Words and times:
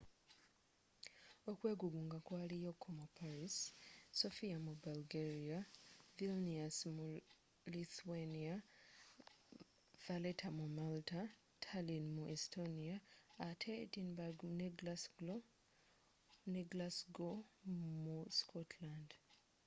okwegugunga 1.51 2.17
kwaliyo 2.25 2.71
ko 2.81 2.87
mu 2.97 3.05
paris 3.17 3.55
sofia 4.19 4.57
mu 4.65 4.73
bulgaria 4.83 5.59
vilnius 6.15 6.77
mu 6.95 7.05
lithuania 7.73 8.55
valeta 10.05 10.47
mu 10.57 10.65
malta 10.77 11.21
tallin 11.63 12.05
mu 12.15 12.23
estonia 12.35 12.97
ate 13.49 13.69
edinburgh 13.83 14.41
ne 16.53 16.59
glasgow 16.69 17.35
mu 18.03 18.17
scotland 18.39 19.09